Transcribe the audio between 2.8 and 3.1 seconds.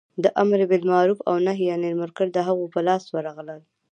لاس